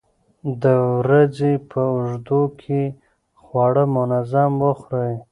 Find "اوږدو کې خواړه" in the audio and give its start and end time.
1.93-3.83